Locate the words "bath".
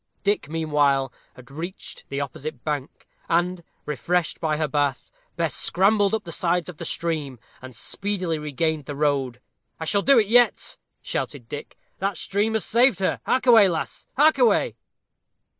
4.67-5.11